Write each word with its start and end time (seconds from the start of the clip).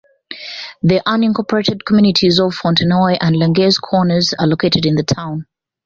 The 0.81 0.99
unincorporated 1.05 1.85
communities 1.85 2.39
of 2.39 2.55
Fontenoy 2.55 3.17
and 3.21 3.35
Langes 3.37 3.77
Corners 3.79 4.33
are 4.39 4.47
located 4.47 4.87
in 4.87 4.95
the 4.95 5.03
town. 5.03 5.45